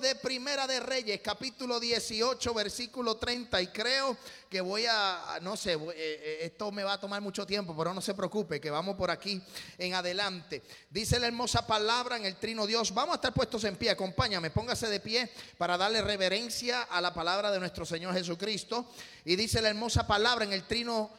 [0.00, 3.62] De Primera de Reyes, capítulo 18, versículo 30.
[3.62, 4.16] Y creo
[4.48, 7.94] que voy a, no sé, eh, eh, esto me va a tomar mucho tiempo, pero
[7.94, 9.40] no se preocupe, que vamos por aquí
[9.78, 10.62] en adelante.
[10.90, 12.92] Dice la hermosa palabra en el trino Dios.
[12.92, 17.14] Vamos a estar puestos en pie, acompáñame, póngase de pie para darle reverencia a la
[17.14, 18.90] palabra de nuestro Señor Jesucristo.
[19.24, 21.10] Y dice la hermosa palabra en el trino,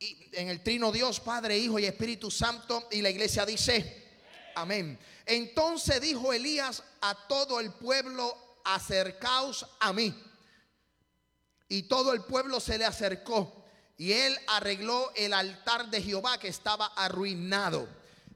[0.00, 2.88] en el trino Dios, Padre, Hijo y Espíritu Santo.
[2.90, 4.04] Y la iglesia dice,
[4.56, 4.98] amén.
[5.26, 10.12] Entonces dijo Elías a todo el pueblo, acercaos a mí.
[11.68, 13.64] Y todo el pueblo se le acercó.
[13.96, 17.88] Y él arregló el altar de Jehová que estaba arruinado.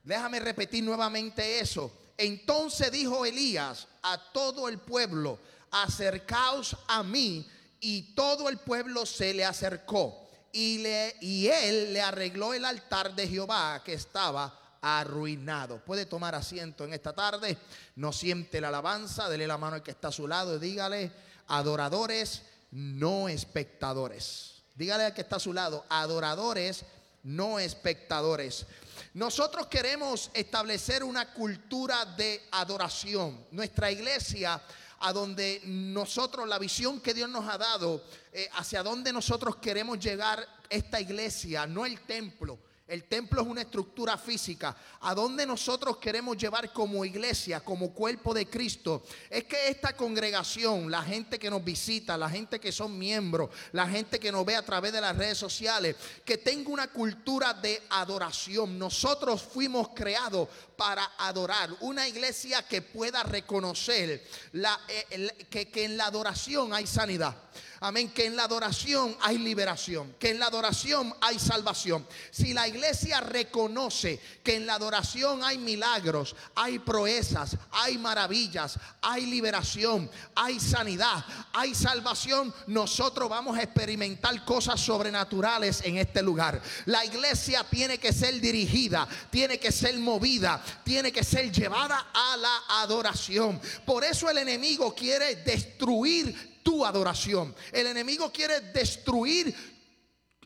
[0.04, 1.92] Déjame repetir nuevamente eso.
[2.16, 5.38] Entonces dijo Elías a todo el pueblo,
[5.72, 7.48] acercaos a mí.
[7.80, 10.28] Y todo el pueblo se le acercó.
[10.52, 15.84] Y, le, y él le arregló el altar de Jehová que estaba arruinado.
[15.84, 17.56] Puede tomar asiento en esta tarde.
[17.96, 19.28] No siente la alabanza.
[19.28, 21.12] Dele la mano al que está a su lado y dígale,
[21.48, 24.62] adoradores, no espectadores.
[24.74, 26.84] Dígale al que está a su lado, adoradores,
[27.24, 28.66] no espectadores.
[29.14, 33.46] Nosotros queremos establecer una cultura de adoración.
[33.50, 34.60] Nuestra iglesia
[35.02, 39.98] a donde nosotros, la visión que Dios nos ha dado, eh, hacia donde nosotros queremos
[39.98, 42.58] llegar esta iglesia, no el templo
[42.90, 44.76] el templo es una estructura física.
[45.02, 50.90] A donde nosotros queremos llevar como iglesia, como cuerpo de Cristo, es que esta congregación,
[50.90, 54.56] la gente que nos visita, la gente que son miembros, la gente que nos ve
[54.56, 58.76] a través de las redes sociales, que tenga una cultura de adoración.
[58.76, 60.48] Nosotros fuimos creados
[60.80, 61.76] para adorar.
[61.80, 67.36] Una iglesia que pueda reconocer eh, que, que en la adoración hay sanidad.
[67.82, 68.10] Amén.
[68.10, 70.14] Que en la adoración hay liberación.
[70.19, 72.06] Que en la adoración hay salvación.
[72.30, 79.24] Si la iglesia reconoce que en la adoración hay milagros, hay proezas, hay maravillas, hay
[79.24, 81.24] liberación, hay sanidad,
[81.54, 86.60] hay salvación, nosotros vamos a experimentar cosas sobrenaturales en este lugar.
[86.84, 92.36] La iglesia tiene que ser dirigida, tiene que ser movida, tiene que ser llevada a
[92.36, 93.60] la adoración.
[93.84, 97.54] Por eso el enemigo quiere destruir tu adoración.
[97.72, 99.54] El enemigo quiere destruir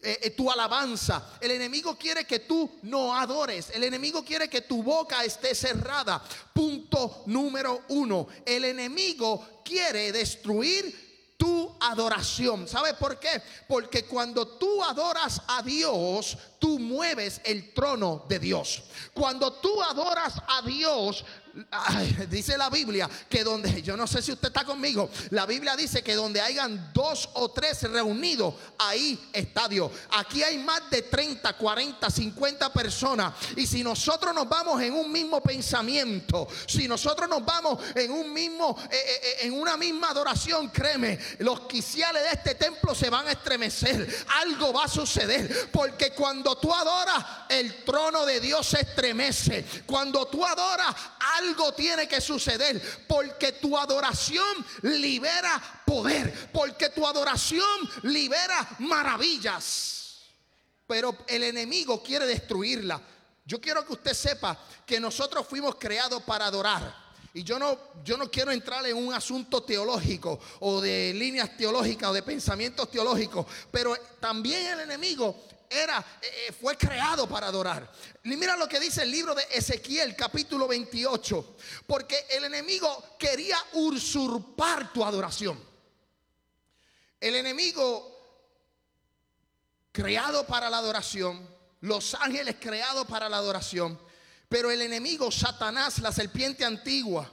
[0.03, 1.39] eh, eh, tu alabanza.
[1.41, 3.71] El enemigo quiere que tú no adores.
[3.71, 6.23] El enemigo quiere que tu boca esté cerrada.
[6.53, 8.27] Punto número uno.
[8.45, 11.04] El enemigo quiere destruir
[11.44, 12.66] tu adoración.
[12.66, 13.43] ¿Sabes por qué?
[13.69, 18.84] Porque cuando tú adoras a Dios, tú mueves el trono de Dios.
[19.12, 21.22] Cuando tú adoras a Dios,
[22.29, 26.03] dice la Biblia que donde, yo no sé si usted está conmigo, la Biblia dice
[26.03, 29.91] que donde hayan dos o tres reunidos, ahí está Dios.
[30.11, 33.35] Aquí hay más de 30, 40, 50 personas.
[33.57, 38.33] Y si nosotros nos vamos en un mismo pensamiento, si nosotros nos vamos en un
[38.33, 43.11] mismo, eh, eh, eh, en una misma adoración, créeme, los quiciales de este templo se
[43.11, 44.25] van a estremecer.
[44.43, 45.71] Algo va a suceder.
[45.71, 49.65] Porque cuando tú adoras, el trono de Dios se estremece.
[49.87, 50.95] Cuando tú adoras,
[51.39, 51.44] algo
[51.77, 57.65] tiene que suceder porque tu adoración libera poder, porque tu adoración
[58.03, 60.21] libera maravillas.
[60.87, 63.00] Pero el enemigo quiere destruirla.
[63.44, 67.05] Yo quiero que usted sepa que nosotros fuimos creados para adorar.
[67.32, 72.11] Y yo no, yo no quiero entrar en un asunto teológico o de líneas teológicas
[72.11, 75.37] o de pensamientos teológicos, pero también el enemigo
[75.69, 77.90] era, eh, fue creado para adorar.
[78.22, 81.56] Y mira lo que dice el libro de Ezequiel capítulo 28.
[81.87, 85.62] Porque el enemigo quería usurpar tu adoración.
[87.20, 88.14] El enemigo
[89.93, 91.49] creado para la adoración,
[91.81, 93.99] los ángeles creados para la adoración,
[94.49, 97.31] pero el enemigo, Satanás, la serpiente antigua,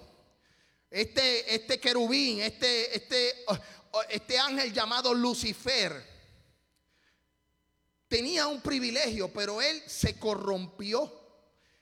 [0.89, 3.45] este, este querubín, este, este,
[4.09, 6.10] este ángel llamado Lucifer,
[8.11, 11.09] tenía un privilegio, pero él se corrompió.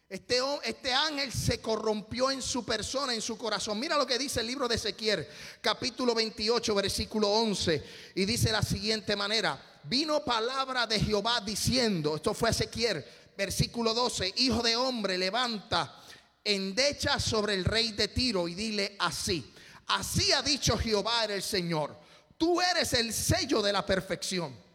[0.08, 3.80] Este, este, ángel se corrompió en su persona, en su corazón.
[3.80, 5.28] Mira lo que dice el libro de Ezequiel,
[5.60, 7.84] capítulo 28, versículo 11.
[8.14, 13.04] Y dice la siguiente manera, vino palabra de Jehová diciendo, esto fue Ezequiel,
[13.36, 15.96] versículo 12, hijo de hombre, levanta
[16.44, 19.52] endecha sobre el rey de Tiro y dile así,
[19.88, 21.96] así ha dicho Jehová el Señor,
[22.38, 24.69] tú eres el sello de la perfección,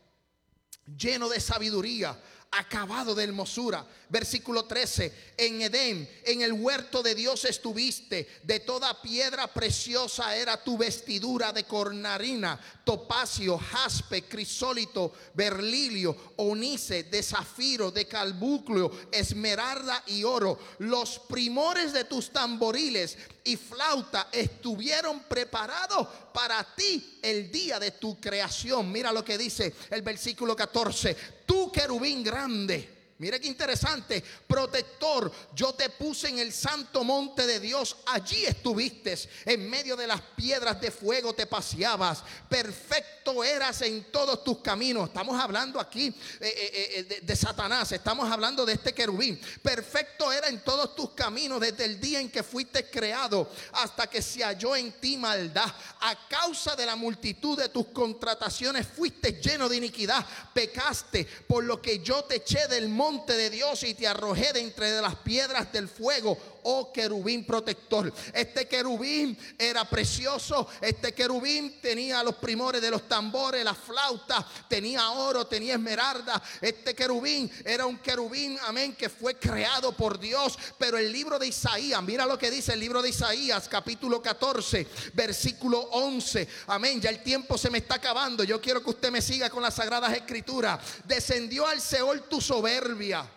[0.87, 2.19] lleno de sabiduría
[2.59, 3.85] acabado de hermosura.
[4.09, 10.63] Versículo 13, en Edén, en el huerto de Dios estuviste, de toda piedra preciosa era
[10.63, 20.23] tu vestidura de cornarina, topacio, jaspe, crisólito, berlilio, onice, de zafiro, de calbucleo, esmeralda y
[20.23, 20.59] oro.
[20.79, 28.19] Los primores de tus tamboriles y flauta estuvieron preparados para ti el día de tu
[28.19, 28.91] creación.
[28.91, 31.15] Mira lo que dice el versículo 14.
[31.45, 37.61] Tú querubín grande Mire qué interesante, protector, yo te puse en el santo monte de
[37.61, 44.11] Dios, allí estuviste, en medio de las piedras de fuego te paseabas, perfecto eras en
[44.11, 45.09] todos tus caminos.
[45.09, 49.41] Estamos hablando aquí eh, eh, eh, de, de, Satanás, estamos hablando de este querubín.
[49.63, 54.23] Perfecto era en todos tus caminos desde el día en que fuiste creado hasta que
[54.23, 55.73] se halló en ti maldad.
[56.01, 61.81] A causa de la multitud de tus contrataciones fuiste lleno de iniquidad, pecaste, por lo
[61.81, 65.17] que yo te eché del monte monte de Dios y te arrojé de entre las
[65.17, 68.13] piedras del fuego oh querubín protector.
[68.33, 70.69] Este querubín era precioso.
[70.81, 76.43] Este querubín tenía los primores de los tambores, la flauta, tenía oro, tenía esmeralda.
[76.61, 80.59] Este querubín era un querubín, amén, que fue creado por Dios.
[80.79, 84.87] Pero el libro de Isaías, mira lo que dice el libro de Isaías, capítulo 14,
[85.15, 86.49] versículo 11.
[86.67, 88.45] Amén, ya el tiempo se me está acabando.
[88.45, 90.81] Yo quiero que usted me siga con las sagradas escrituras.
[91.05, 93.29] Descendió al Seol tu soberbia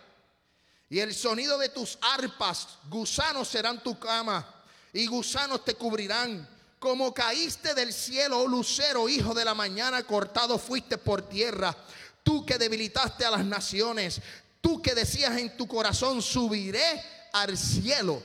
[0.90, 4.46] y el sonido de tus arpas, gusanos serán tu cama
[4.92, 6.48] y gusanos te cubrirán.
[6.78, 11.76] Como caíste del cielo, oh lucero, hijo de la mañana, cortado fuiste por tierra.
[12.22, 14.20] Tú que debilitaste a las naciones,
[14.60, 17.02] tú que decías en tu corazón, subiré
[17.32, 18.22] al cielo.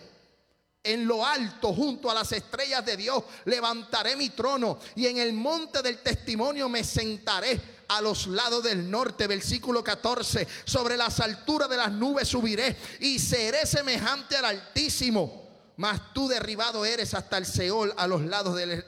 [0.83, 5.33] En lo alto, junto a las estrellas de Dios, levantaré mi trono y en el
[5.33, 11.70] monte del testimonio me sentaré a los lados del norte, versículo 14, sobre las alturas
[11.70, 15.43] de las nubes subiré y seré semejante al Altísimo.
[15.75, 18.86] Mas tú derribado eres hasta el Seol a los lados del,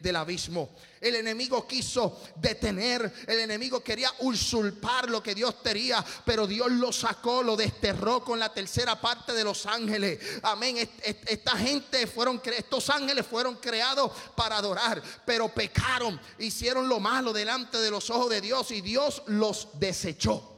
[0.00, 0.70] del abismo.
[1.00, 6.92] El enemigo quiso detener, el enemigo quería usurpar lo que Dios tenía, pero Dios lo
[6.92, 10.18] sacó, lo desterró con la tercera parte de los ángeles.
[10.42, 10.76] Amén.
[11.02, 17.78] Esta gente fueron, estos ángeles fueron creados para adorar, pero pecaron, hicieron lo malo delante
[17.78, 20.52] de los ojos de Dios y Dios los desechó.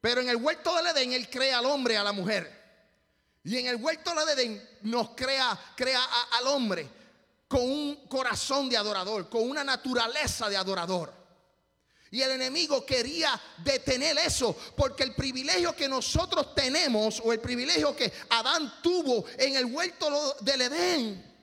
[0.00, 2.57] Pero en el huerto del Edén Él crea al hombre y a la mujer.
[3.48, 6.86] Y en el huerto del Edén nos crea, crea al hombre
[7.48, 11.10] con un corazón de adorador, con una naturaleza de adorador.
[12.10, 17.96] Y el enemigo quería detener eso, porque el privilegio que nosotros tenemos, o el privilegio
[17.96, 21.34] que Adán tuvo en el huerto del Edén,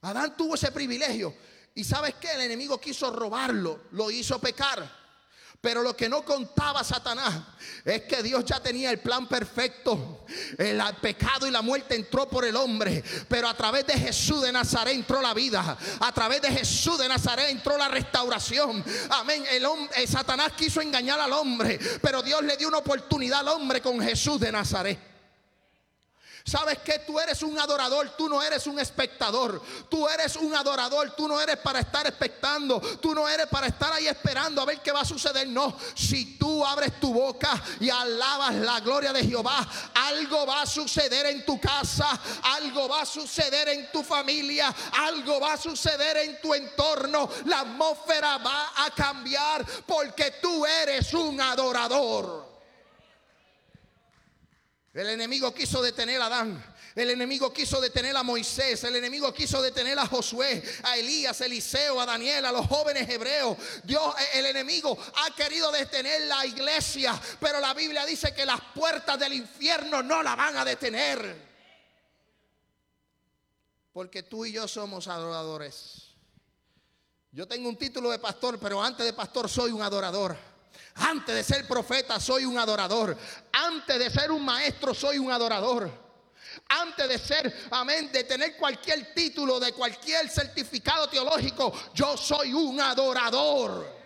[0.00, 1.34] Adán tuvo ese privilegio.
[1.74, 4.99] Y sabes que el enemigo quiso robarlo, lo hizo pecar.
[5.60, 7.34] Pero lo que no contaba Satanás
[7.84, 10.24] es que Dios ya tenía el plan perfecto.
[10.56, 14.52] El pecado y la muerte entró por el hombre, pero a través de Jesús de
[14.52, 15.76] Nazaret entró la vida.
[16.00, 18.82] A través de Jesús de Nazaret entró la restauración.
[19.10, 19.44] Amén.
[19.50, 23.82] El, hombre, Satanás quiso engañar al hombre, pero Dios le dio una oportunidad al hombre
[23.82, 25.09] con Jesús de Nazaret.
[26.44, 29.62] Sabes que tú eres un adorador, tú no eres un espectador.
[29.88, 33.92] Tú eres un adorador, tú no eres para estar expectando, tú no eres para estar
[33.92, 35.48] ahí esperando a ver qué va a suceder.
[35.48, 40.66] No, si tú abres tu boca y alabas la gloria de Jehová, algo va a
[40.66, 46.16] suceder en tu casa, algo va a suceder en tu familia, algo va a suceder
[46.18, 47.28] en tu entorno.
[47.46, 52.49] La atmósfera va a cambiar porque tú eres un adorador.
[54.92, 56.64] El enemigo quiso detener a Adán.
[56.96, 58.82] El enemigo quiso detener a Moisés.
[58.82, 63.08] El enemigo quiso detener a Josué, a Elías, a Eliseo, a Daniel, a los jóvenes
[63.08, 63.56] hebreos.
[63.84, 67.20] Dios, el enemigo ha querido detener la iglesia.
[67.38, 71.50] Pero la Biblia dice que las puertas del infierno no la van a detener.
[73.92, 76.08] Porque tú y yo somos adoradores.
[77.30, 80.49] Yo tengo un título de pastor, pero antes de pastor soy un adorador.
[80.94, 83.16] Antes de ser profeta soy un adorador.
[83.52, 85.90] Antes de ser un maestro soy un adorador.
[86.68, 92.80] Antes de ser, amén, de tener cualquier título, de cualquier certificado teológico, yo soy un
[92.80, 94.00] adorador.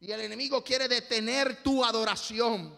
[0.00, 2.74] Y el enemigo quiere detener tu adoración.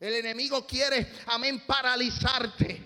[0.00, 2.81] El enemigo quiere, amén, paralizarte.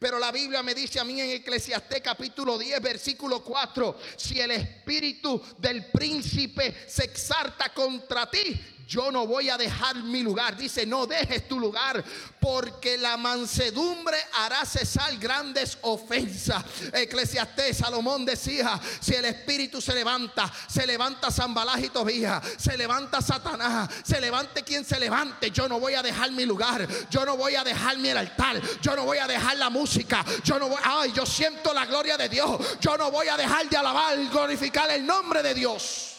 [0.00, 4.50] Pero la Biblia me dice a mí en Eclesiastés capítulo 10, versículo 4, si el
[4.52, 8.58] espíritu del príncipe se exalta contra ti,
[8.90, 10.56] yo no voy a dejar mi lugar.
[10.56, 12.02] Dice, no dejes tu lugar,
[12.40, 16.64] porque la mansedumbre hará cesar grandes ofensas.
[16.92, 23.22] Eclesiastés, Salomón decía, si el espíritu se levanta, se levanta Zambalaj y Tobías, se levanta
[23.22, 27.36] Satanás, se levante quien se levante, yo no voy a dejar mi lugar, yo no
[27.36, 30.80] voy a dejar mi altar, yo no voy a dejar la música, yo no voy,
[30.82, 34.90] ay, yo siento la gloria de Dios, yo no voy a dejar de alabar glorificar
[34.90, 36.09] el nombre de Dios.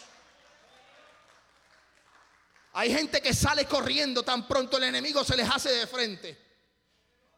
[2.72, 6.38] Hay gente que sale corriendo tan pronto el enemigo se les hace de frente.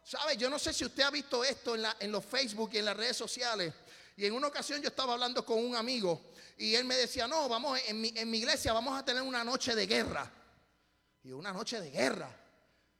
[0.03, 0.37] ¿Sabe?
[0.37, 3.17] Yo no sé si usted ha visto esto en, los Facebook y en las redes
[3.17, 3.73] sociales.
[4.15, 7.49] Y en una ocasión yo estaba hablando con un amigo y él me decía, no,
[7.49, 10.31] vamos, en mi, iglesia vamos a tener una noche de guerra.
[11.23, 12.29] Y una noche de guerra.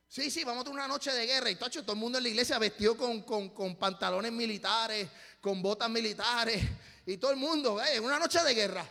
[0.07, 1.49] Sí, sí, vamos a tener una noche de guerra.
[1.49, 5.07] Y todo el mundo en la iglesia vestido con, con pantalones militares,
[5.39, 6.61] con botas militares.
[7.05, 8.85] Y todo el mundo, eh, una noche de guerra.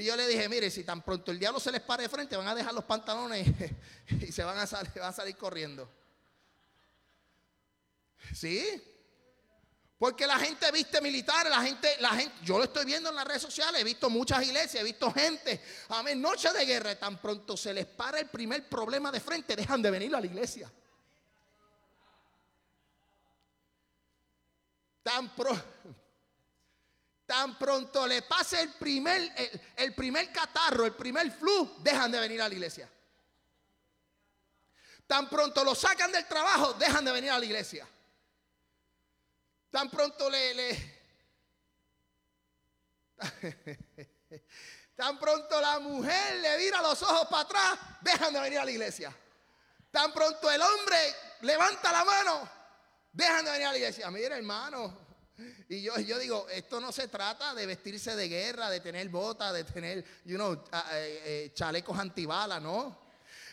[0.00, 2.34] Y yo le dije, mire, si tan pronto el diablo se les pare de frente,
[2.34, 3.46] van a dejar los pantalones
[4.08, 5.86] y se van a salir, corriendo.
[8.34, 8.82] ¿Sí?
[9.98, 13.26] Porque la gente viste militar, la gente, la gente, yo lo estoy viendo en las
[13.26, 17.54] redes sociales, he visto muchas iglesias, he visto gente, amén, noche de guerra, tan pronto
[17.54, 20.72] se les para el primer problema de frente, dejan de venir a la iglesia.
[25.02, 25.99] Tan pronto
[27.30, 29.32] Tan pronto le pase el primer,
[29.76, 32.90] el, primer catarro, el primer flu, dejan de venir a la iglesia.
[35.06, 37.86] Tan pronto lo sacan del trabajo, dejan de venir a la iglesia.
[39.70, 41.00] Tan pronto le, le
[44.96, 48.72] Tan pronto la mujer le vira los ojos para atrás, dejan de venir a la
[48.72, 49.16] iglesia.
[49.92, 52.50] Tan pronto el hombre levanta la mano,
[53.12, 54.10] dejan de venir a la iglesia.
[54.10, 55.09] Mira, hermano,
[55.68, 59.52] y yo, yo digo, esto no se trata de vestirse de guerra, de tener botas,
[59.52, 62.98] de tener, you know, eh, chalecos antibalas, ¿no?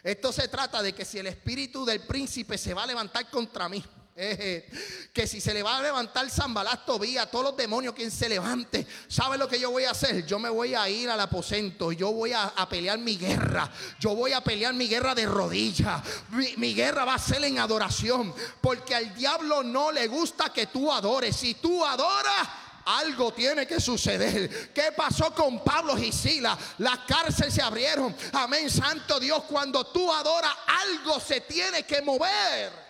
[0.03, 3.67] Esto se trata de que si el espíritu del príncipe se va a levantar contra
[3.67, 3.83] mí,
[5.13, 8.87] que si se le va a levantar Zambalás Tobía, todos los demonios quien se levante,
[9.07, 10.25] ¿sabe lo que yo voy a hacer?
[10.25, 13.69] Yo me voy a ir al aposento, yo voy a, pelear mi guerra,
[13.99, 18.33] yo voy a pelear mi guerra de rodillas, mi, guerra va a ser en adoración,
[18.59, 22.47] porque al diablo no le gusta que tú adores, si tú adoras,
[22.85, 24.71] algo tiene que suceder.
[24.73, 26.57] ¿Qué pasó con Pablo y Sila?
[26.79, 28.15] Las cárceles se abrieron.
[28.31, 29.43] Amén, Santo Dios.
[29.43, 32.86] Cuando tú adoras, algo se tiene que mover.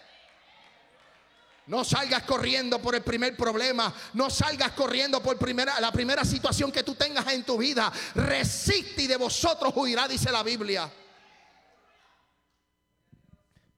[1.67, 3.93] No salgas corriendo por el primer problema.
[4.13, 5.37] No salgas corriendo por
[5.81, 7.91] la primera situación que tú tengas en tu vida.
[8.15, 10.89] Resiste y de vosotros huirá, dice la Biblia.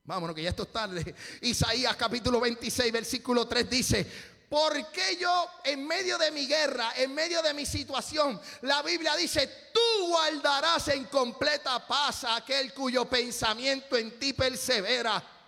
[0.04, 1.16] Vámonos, que ya esto es tarde.
[1.42, 4.08] Isaías capítulo 26, versículo 3 dice,
[4.50, 9.16] ¿por qué yo en medio de mi guerra, en medio de mi situación, la Biblia
[9.16, 15.39] dice, tú guardarás en completa paz a aquel cuyo pensamiento en ti persevera?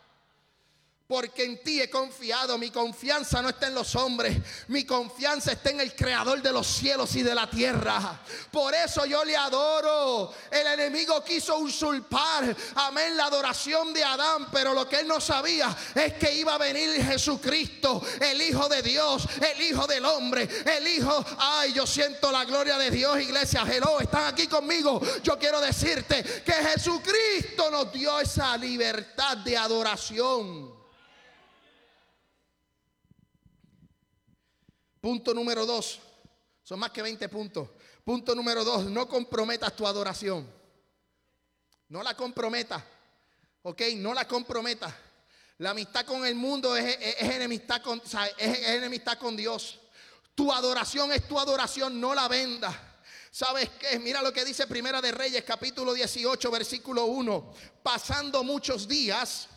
[1.12, 2.58] Porque en ti he confiado.
[2.58, 4.38] Mi confianza no está en los hombres,
[4.70, 8.22] mi confianza está en el creador de los cielos y de la tierra.
[8.50, 10.34] Por eso yo le adoro.
[10.50, 15.76] El enemigo quiso usurpar, amén, la adoración de Adán, pero lo que él no sabía
[15.94, 20.88] es que iba a venir Jesucristo, el Hijo de Dios, el Hijo del hombre, el
[20.88, 23.66] Hijo, ay, yo siento la gloria de Dios, iglesia.
[23.70, 25.02] Hello, están aquí conmigo.
[25.24, 30.81] Yo quiero decirte que Jesucristo nos dio esa libertad de adoración.
[35.02, 36.00] Punto número dos.
[36.64, 37.68] Son más que 20 puntos.
[38.06, 38.86] Punto número dos.
[38.86, 40.48] No comprometas tu adoración.
[41.90, 42.84] No la comprometas.
[43.64, 43.82] ¿Ok?
[43.98, 44.94] No la comprometas.
[45.58, 48.02] La amistad con el mundo es, enemistad, con,
[48.38, 49.80] es enemistad con Dios.
[50.34, 53.00] Tu adoración es tu adoración, no la venda.
[53.30, 54.00] ¿Sabes qué?
[54.00, 57.54] Mira lo que dice Primera de Reyes, capítulo 18, versículo 1.
[57.84, 59.48] Pasando muchos días,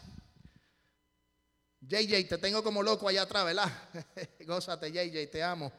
[1.87, 3.71] JJ, te tengo como loco allá atrás, ¿verdad?
[4.47, 5.71] Gózate, JJ, te amo.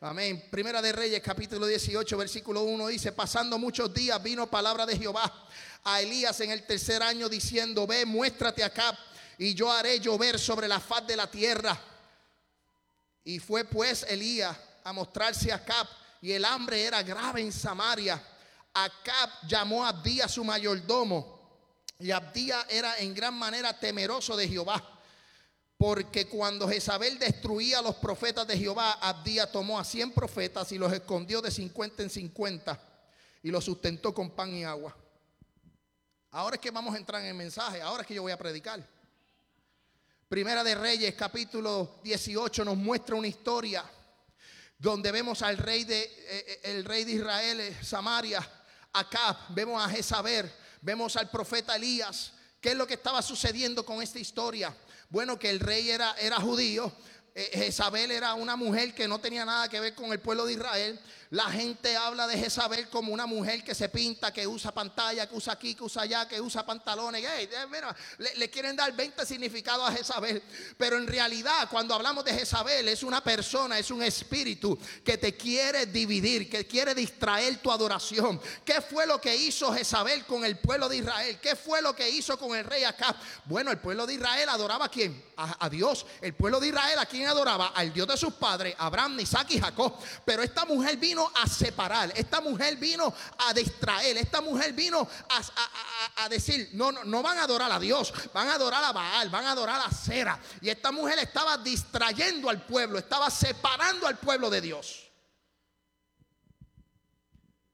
[0.00, 0.48] Amén.
[0.50, 5.32] Primera de Reyes, capítulo 18, versículo 1 dice, pasando muchos días vino palabra de Jehová
[5.84, 8.98] a Elías en el tercer año diciendo, ve, muéstrate acá
[9.38, 11.80] y yo haré llover sobre la faz de la tierra.
[13.22, 15.86] Y fue pues Elías a mostrarse a Acab
[16.20, 18.20] y el hambre era grave en Samaria.
[18.74, 21.40] Acab llamó a Abdía su mayordomo
[22.00, 24.91] y Abdía era en gran manera temeroso de Jehová.
[25.82, 30.78] Porque cuando Jezabel destruía a los profetas de Jehová, Abdía tomó a 100 profetas y
[30.78, 32.80] los escondió de 50 en 50
[33.42, 34.96] y los sustentó con pan y agua.
[36.30, 38.38] Ahora es que vamos a entrar en el mensaje, ahora es que yo voy a
[38.38, 38.88] predicar.
[40.28, 43.84] Primera de Reyes, capítulo 18, nos muestra una historia
[44.78, 48.48] donde vemos al rey de, eh, eh, el rey de Israel, eh, Samaria,
[48.92, 50.48] Acab, vemos a Jezabel,
[50.80, 52.34] vemos al profeta Elías.
[52.60, 54.72] ¿Qué es lo que estaba sucediendo con esta historia?
[55.12, 56.90] Bueno, que el rey era, era judío,
[57.34, 60.98] Jezabel era una mujer que no tenía nada que ver con el pueblo de Israel.
[61.32, 65.34] La gente habla de Jezabel como una mujer que se pinta, que usa pantalla, que
[65.34, 67.24] usa aquí, que usa allá, que usa pantalones.
[68.36, 70.42] le, quieren dar 20 significados a Jezabel.
[70.76, 75.34] Pero en realidad, cuando hablamos de Jezabel, es una persona, es un espíritu que te
[75.34, 78.38] quiere dividir, que quiere distraer tu adoración.
[78.62, 81.38] ¿Qué fue lo que hizo Jezabel con el pueblo de Israel?
[81.40, 83.16] ¿Qué fue lo que hizo con el rey Acab?
[83.46, 85.24] Bueno, el pueblo de Israel adoraba a quién?
[85.38, 86.04] A, a Dios.
[86.20, 87.68] El pueblo de Israel, ¿a quién adoraba?
[87.68, 89.94] Al Dios de sus padres, Abraham, Isaac y Jacob.
[90.26, 95.06] Pero esta mujer vino a separar, esta mujer vino a distraer, esta mujer vino
[96.16, 99.28] a, decir, no, no, no van a adorar a Dios, van a adorar a Baal,
[99.30, 100.40] van a adorar a Cera.
[100.60, 105.10] Y esta mujer estaba distrayendo al pueblo, estaba separando al pueblo de Dios.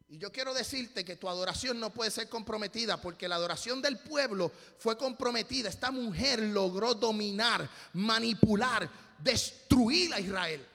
[0.08, 3.98] Y yo quiero decirte que tu adoración no puede ser comprometida porque la adoración del
[3.98, 5.68] pueblo fue comprometida.
[5.68, 8.88] Esta mujer logró dominar, manipular,
[9.18, 10.66] destruir a Israel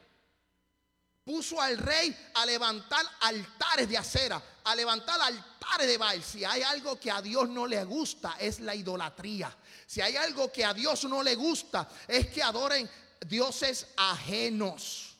[1.23, 6.21] puso al rey a levantar altares de acera, a levantar altares de Baal.
[6.23, 9.55] Si hay algo que a Dios no le gusta, es la idolatría.
[9.87, 12.89] Si hay algo que a Dios no le gusta, es que adoren
[13.27, 15.15] dioses ajenos.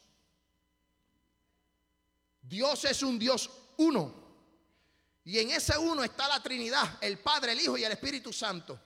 [2.42, 4.22] Dios es un Dios uno.
[5.26, 8.78] Y en ese uno está la Trinidad, el Padre, el Hijo y el Espíritu Santo.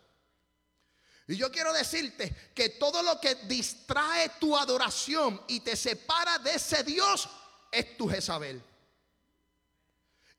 [1.27, 6.53] Y yo quiero decirte que todo lo que distrae tu adoración y te separa de
[6.55, 7.27] ese Dios
[7.69, 8.61] es tu Jezabel.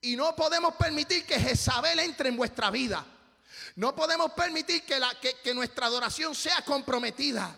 [0.01, 3.05] Y no podemos permitir que Jezabel entre en vuestra vida.
[3.77, 4.99] No podemos permitir que,
[5.43, 7.55] que nuestra adoración sea comprometida.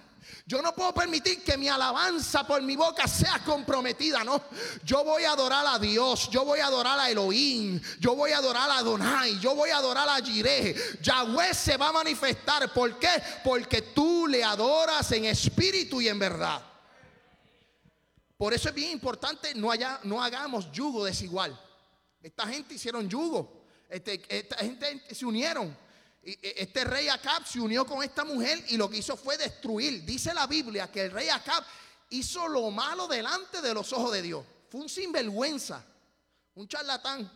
[0.46, 4.42] Yo no puedo permitir que mi alabanza por mi boca sea comprometida, no.
[4.84, 8.38] Yo voy a adorar a Dios, yo voy a adorar a Elohim, yo voy a
[8.38, 10.74] adorar a Adonai, yo voy a adorar a Jireh.
[11.00, 12.72] Yahweh se va a manifestar.
[12.72, 13.22] ¿Por qué?
[13.44, 16.62] Porque tú le adoras en espíritu y en verdad.
[18.36, 21.58] Por eso es bien importante no, haya, no hagamos yugo desigual.
[22.22, 23.64] Esta gente hicieron yugo.
[23.88, 25.76] Este, esta gente se unieron.
[26.22, 30.04] E, este rey Acab se unió con esta mujer y lo que hizo fue destruir.
[30.04, 31.64] Dice la Biblia que el rey Acab
[32.10, 34.44] hizo lo malo delante de los ojos de Dios.
[34.68, 35.84] Fue un sinvergüenza,
[36.54, 37.30] un charlatán.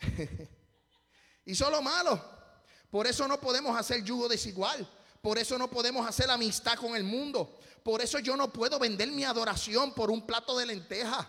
[1.44, 2.38] hizo lo malo.
[2.90, 4.88] Por eso no podemos hacer yugo desigual.
[5.20, 7.58] Por eso no podemos hacer amistad con el mundo.
[7.82, 11.26] Por eso yo no puedo vender mi adoración por un plato de lentejas.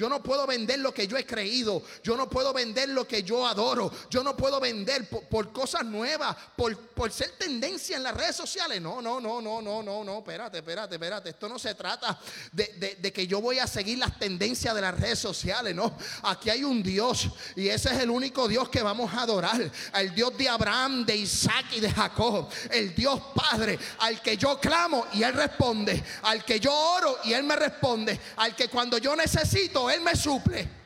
[0.00, 1.82] Yo no puedo vender lo que yo he creído.
[2.02, 3.92] Yo no puedo vender lo que yo adoro.
[4.08, 8.80] Yo no puedo vender por, cosas nuevas, por, por, ser tendencia en las redes sociales.
[8.80, 10.18] No, no, no, no, no, no, no.
[10.20, 11.28] Espérate, espérate, espérate.
[11.28, 12.18] Esto no se trata
[12.50, 15.74] de, de que yo voy a seguir las tendencias de las redes sociales.
[15.74, 19.70] No, aquí hay un Dios y ese es el único Dios que vamos a adorar.
[19.92, 22.48] El Dios de Abraham, de Isaac y de Jacob.
[22.70, 26.02] El Dios Padre al que yo clamo y Él responde.
[26.22, 28.18] Al que yo oro y Él me responde.
[28.36, 30.80] Al que cuando yo necesito él me suple.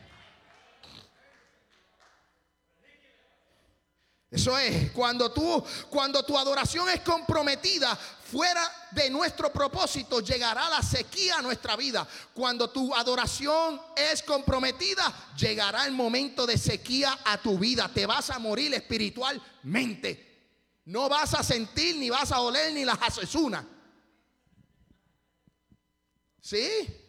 [4.34, 10.82] Eso es, cuando tú, cuando tu adoración es comprometida fuera de nuestro propósito, llegará la
[10.82, 12.04] sequía a nuestra vida.
[12.34, 17.88] Cuando tu adoración es comprometida, llegará el momento de sequía a tu vida.
[17.94, 20.50] Te vas a morir espiritualmente.
[20.86, 23.64] No vas a sentir, ni vas a oler, ni las acesunas.
[26.40, 27.03] ¿Sí?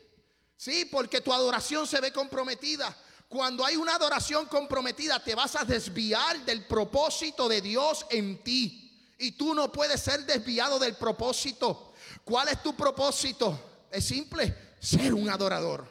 [0.65, 2.97] Sí, porque tu adoración se ve comprometida.
[3.29, 9.13] Cuando hay una adoración comprometida, te vas a desviar del propósito de Dios en ti.
[9.19, 11.93] Y tú no puedes ser desviado del propósito.
[12.23, 13.83] ¿Cuál es tu propósito?
[13.91, 15.87] Es simple, ser un adorador.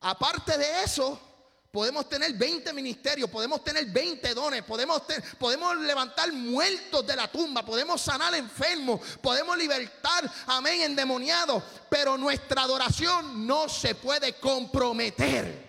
[0.00, 1.20] Aparte de eso,
[1.76, 5.02] Podemos tener 20 ministerios, podemos tener 20 dones, podemos,
[5.38, 11.62] podemos levantar muertos de la tumba, podemos sanar enfermos, podemos libertar, amén, endemoniados.
[11.90, 15.65] Pero nuestra adoración no se puede comprometer.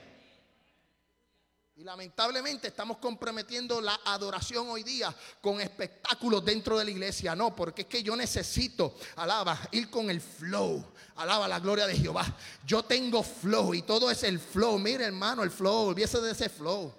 [1.88, 7.34] Lamentablemente estamos comprometiendo la adoración hoy día con espectáculos dentro de la iglesia.
[7.34, 10.86] No, porque es que yo necesito, alaba, ir con el flow.
[11.16, 12.26] Alaba la gloria de Jehová.
[12.66, 14.78] Yo tengo flow y todo es el flow.
[14.78, 15.88] Mire, hermano, el flow.
[15.88, 16.94] Olvídese de ese flow.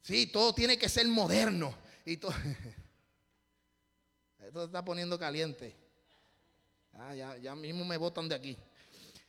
[0.00, 1.76] Sí, todo tiene que ser moderno.
[2.06, 2.32] Y todo.
[4.38, 5.76] Esto se está poniendo caliente.
[6.94, 8.56] Ah, ya, ya mismo me botan de aquí.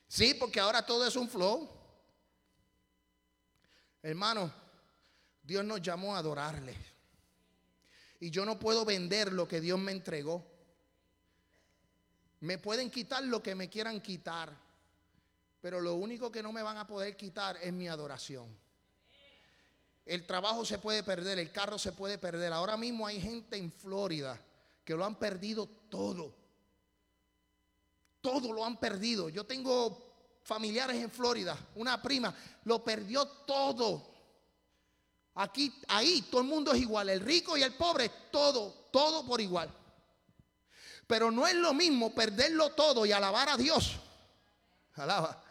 [0.07, 1.82] Sí, porque ahora todo es un flow.
[4.03, 4.51] Hermano,
[5.41, 6.75] Dios nos llamó a adorarle.
[8.19, 10.45] Y yo no puedo vender lo que Dios me entregó.
[12.41, 14.53] Me pueden quitar lo que me quieran quitar.
[15.61, 18.45] Pero lo único que no me van a poder quitar es mi adoración.
[20.05, 22.51] El trabajo se puede perder, el carro se puede perder.
[22.51, 24.37] Ahora mismo hay gente en Florida
[24.83, 26.35] que lo han perdido todo.
[28.19, 29.29] Todo lo han perdido.
[29.29, 30.02] Yo tengo
[30.43, 32.33] familiares en Florida, una prima,
[32.65, 34.11] lo perdió todo.
[35.35, 39.41] Aquí, ahí, todo el mundo es igual, el rico y el pobre, todo, todo por
[39.41, 39.69] igual.
[41.07, 43.97] Pero no es lo mismo perderlo todo y alabar a Dios.
[44.95, 45.43] Alaba.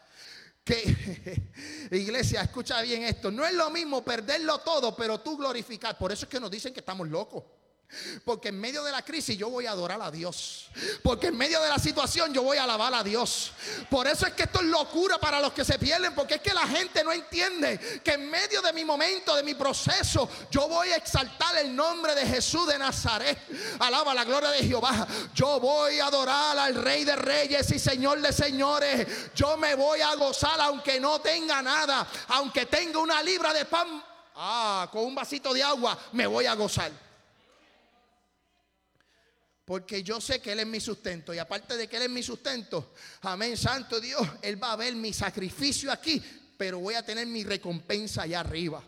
[0.65, 1.49] Que
[1.91, 3.31] iglesia, escucha bien esto.
[3.31, 5.99] No es lo mismo perderlo todo, pero tú glorificar.
[5.99, 7.45] Por eso es que nos dicen que estamos locos.
[8.25, 10.71] Porque en medio de la crisis yo voy a adorar a Dios.
[11.03, 13.53] Porque en medio de la situación yo voy a alabar a Dios.
[13.91, 16.15] Por eso es que esto es locura para los que se pierden.
[16.15, 19.55] Porque es que la gente no entiende que en medio de mi momento, de mi
[19.55, 23.39] proceso, yo voy a exaltar el nombre de Jesús de Nazaret.
[23.79, 25.07] Alaba la gloria de Jehová.
[25.35, 29.07] Yo voy a adorar al Rey de Reyes y Señor de Señores.
[29.35, 32.07] Yo me voy a gozar aunque no tenga nada.
[32.29, 34.03] Aunque tenga una libra de pan.
[34.35, 36.91] Ah, con un vasito de agua me voy a gozar.
[39.73, 41.33] Porque yo sé que Él es mi sustento.
[41.33, 44.95] Y aparte de que Él es mi sustento, amén, Santo Dios, Él va a ver
[44.95, 46.23] mi sacrificio aquí,
[46.59, 48.85] pero voy a tener mi recompensa allá arriba.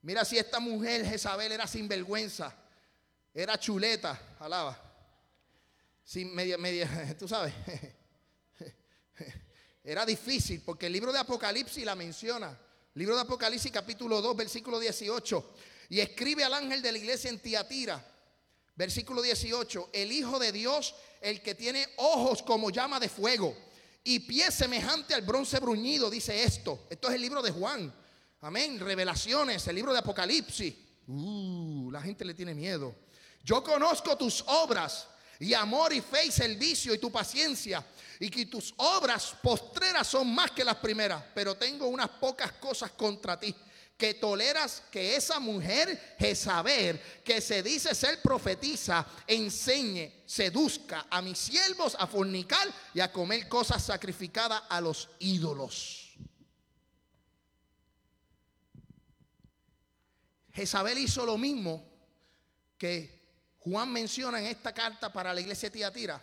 [0.00, 2.56] Mira si esta mujer Jezabel era sinvergüenza,
[3.34, 4.82] era chuleta, alaba.
[6.02, 7.52] Sin media, media, tú sabes.
[9.84, 12.58] Era difícil porque el libro de Apocalipsis la menciona.
[12.94, 15.54] Libro de Apocalipsis capítulo 2, versículo 18.
[15.88, 18.04] Y escribe al ángel de la iglesia en Tiatira,
[18.74, 23.56] versículo 18, el Hijo de Dios, el que tiene ojos como llama de fuego
[24.08, 26.86] y pies semejante al bronce bruñido, dice esto.
[26.88, 27.92] Esto es el libro de Juan.
[28.42, 28.78] Amén.
[28.78, 30.74] Revelaciones, el libro de Apocalipsis.
[31.08, 32.94] Uh, la gente le tiene miedo.
[33.42, 35.08] Yo conozco tus obras
[35.40, 37.84] y amor y fe y servicio y tu paciencia
[38.20, 42.92] y que tus obras postreras son más que las primeras, pero tengo unas pocas cosas
[42.92, 43.52] contra ti
[43.96, 51.38] que toleras que esa mujer Jezabel, que se dice ser profetiza, enseñe, seduzca a mis
[51.38, 56.14] siervos a fornicar y a comer cosas sacrificadas a los ídolos.
[60.52, 61.84] Jezabel hizo lo mismo
[62.78, 63.16] que
[63.58, 66.22] Juan menciona en esta carta para la iglesia de Tiatira,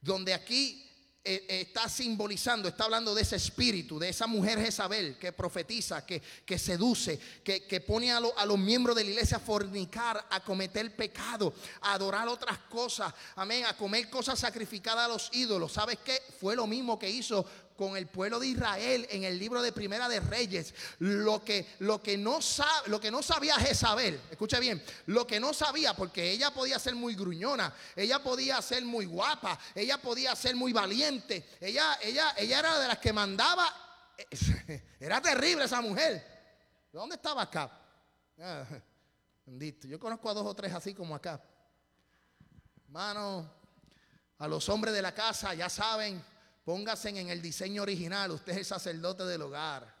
[0.00, 0.89] donde aquí
[1.22, 6.06] eh, eh, está simbolizando, está hablando de ese espíritu, de esa mujer Jezabel que profetiza,
[6.06, 10.26] que, que seduce, que, que pone a, a, los miembros de la iglesia a fornicar,
[10.30, 11.52] a cometer pecado,
[11.82, 15.72] a adorar otras cosas, amén, a comer cosas sacrificadas a los ídolos.
[15.72, 16.22] ¿Sabes qué?
[16.40, 17.44] Fue lo mismo que hizo
[17.80, 20.74] con el pueblo de Israel en el libro de Primera de Reyes.
[20.98, 25.40] Lo que, lo que, no, sabe, lo que no sabía Jezabel, escucha bien, lo que
[25.40, 30.36] no sabía, porque ella podía ser muy gruñona, ella podía ser muy guapa, ella podía
[30.36, 33.64] ser muy valiente, ella, ella, ella era de las que mandaba,
[35.00, 36.22] era terrible esa mujer.
[36.92, 37.80] ¿Dónde estaba acá?
[38.38, 38.66] Ah,
[39.46, 41.42] bendito, yo conozco a dos o tres así como acá.
[42.84, 43.50] Hermano,
[44.36, 46.22] a los hombres de la casa ya saben
[46.70, 48.30] Póngase en el diseño original.
[48.30, 49.92] Usted es el sacerdote del hogar.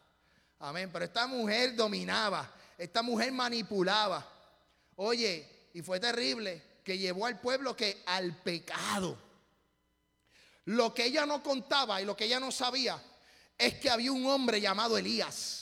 [0.60, 0.88] Amén.
[0.92, 2.48] Pero esta mujer dominaba.
[2.78, 4.24] Esta mujer manipulaba.
[4.94, 9.18] Oye, y fue terrible que llevó al pueblo que al pecado.
[10.66, 13.02] Lo que ella no contaba y lo que ella no sabía
[13.58, 15.59] es que había un hombre llamado Elías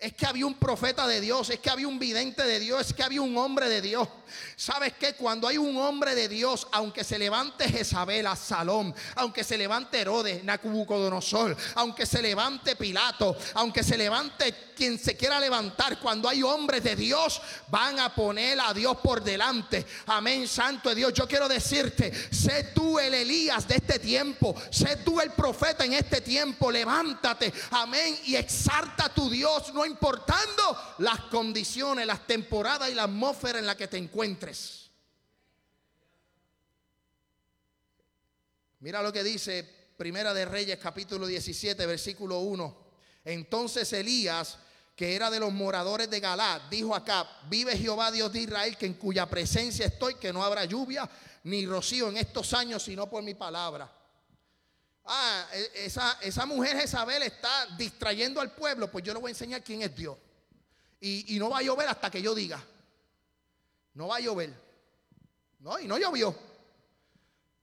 [0.00, 2.94] es que había un profeta de Dios, es que había un vidente de Dios, es
[2.94, 4.08] que había un hombre de Dios.
[4.56, 5.12] ¿Sabes qué?
[5.12, 10.42] Cuando hay un hombre de Dios, aunque se levante Jezabel, Salom, aunque se levante Herodes,
[10.42, 16.82] Nacubucodonosor, aunque se levante Pilato, aunque se levante quien se quiera levantar, cuando hay hombres
[16.82, 19.84] de Dios, van a poner a Dios por delante.
[20.06, 21.12] Amén, Santo de Dios.
[21.12, 25.92] Yo quiero decirte, sé tú el Elías de este tiempo, sé tú el profeta en
[25.92, 29.74] este tiempo, levántate, amén, y exalta a tu Dios.
[29.74, 34.90] No importando las condiciones, las temporadas y la atmósfera en la que te encuentres.
[38.80, 42.90] Mira lo que dice Primera de Reyes capítulo 17 versículo 1.
[43.24, 44.56] Entonces Elías,
[44.96, 48.86] que era de los moradores de Galad, dijo acá, vive Jehová Dios de Israel, que
[48.86, 51.08] en cuya presencia estoy, que no habrá lluvia
[51.44, 53.99] ni rocío en estos años, sino por mi palabra.
[55.12, 59.32] Ah, e, esa, esa mujer Jezabel está distrayendo al pueblo, pues yo le voy a
[59.32, 60.16] enseñar quién es Dios.
[61.00, 62.64] Y, y no va a llover hasta que yo diga.
[63.94, 64.54] No va a llover.
[65.58, 66.32] No, y no llovió.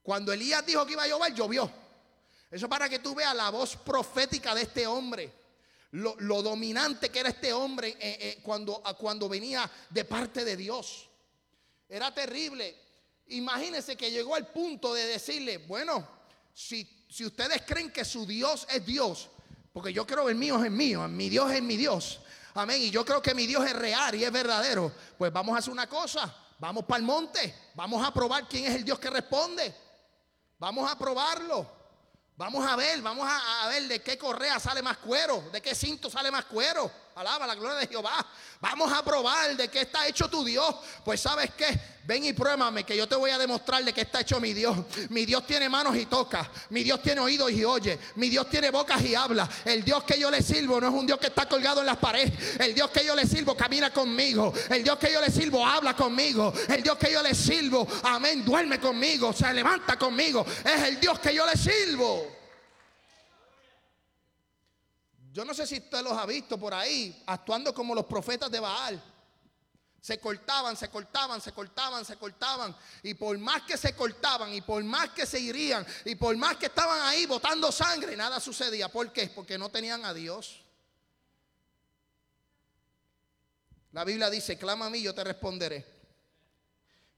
[0.04, 1.72] Cuando Elías dijo que iba a llover, llovió.
[2.52, 5.32] Eso para que tú veas la voz profética de este hombre.
[5.92, 11.10] Lo, dominante que era este hombre eh, eh, cuando, cuando venía de parte de Dios.
[11.88, 12.76] Era terrible.
[13.28, 16.06] Imagínense que llegó al punto de decirle, bueno,
[16.54, 19.30] si, si ustedes creen que su Dios es Dios,
[19.74, 22.20] porque yo creo que el mío es el mío, mi Dios es mi Dios.
[22.58, 22.82] Amén.
[22.82, 24.92] Y yo creo que mi Dios es real y es verdadero.
[25.16, 26.36] Pues vamos a hacer una cosa.
[26.58, 27.54] Vamos para el monte.
[27.76, 29.76] Vamos a probar quién es el Dios que responde.
[30.58, 31.78] Vamos a probarlo.
[32.36, 36.10] Vamos a ver, vamos a, ver de qué correa sale más cuero, de qué cinto
[36.10, 36.92] sale más cuero.
[37.18, 38.24] Alaba la gloria de Jehová.
[38.62, 40.76] Vamos a probar de qué está hecho tu Dios.
[41.04, 41.68] Pues sabes qué,
[42.06, 44.78] ven y pruébame que yo te voy a demostrar de qué está hecho mi Dios.
[45.10, 46.48] Mi Dios tiene manos y toca.
[46.70, 47.98] Mi Dios tiene oídos y oye.
[48.18, 49.50] Mi Dios tiene bocas y habla.
[49.66, 51.98] El Dios que yo le sirvo no es un Dios que está colgado en las
[51.98, 52.34] paredes.
[52.60, 54.54] El Dios que yo le sirvo camina conmigo.
[54.70, 56.54] El Dios que yo le sirvo habla conmigo.
[56.70, 60.46] El Dios que yo le sirvo, amén, duerme conmigo, se levanta conmigo.
[60.64, 62.37] Es el Dios que yo le sirvo.
[65.38, 68.60] Yo no sé si usted los ha visto por ahí, actuando como los profetas de
[68.60, 69.00] Baal.
[70.02, 72.76] Se cortaban, se cortaban, se cortaban, se cortaban.
[73.04, 76.58] Y por más que se cortaban, y por más que se irían, y por más
[76.58, 78.90] que estaban ahí botando sangre, nada sucedía.
[78.90, 79.28] ¿Por qué?
[79.28, 80.60] Porque no tenían a Dios.
[83.92, 85.86] La Biblia dice, clama a mí, yo te responderé.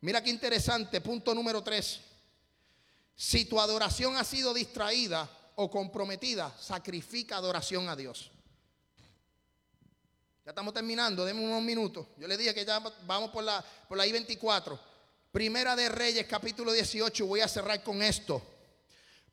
[0.02, 2.02] Mira qué interesante, punto número tres.
[3.16, 8.32] Si tu adoración ha sido distraída, o comprometida, sacrifica adoración a Dios.
[10.46, 12.08] Ya estamos terminando, denme unos minutos.
[12.18, 14.80] Yo le dije que ya vamos por la, por la I-24.
[15.34, 17.26] Primera de Reyes, capítulo 18.
[17.26, 18.42] Voy a cerrar con esto.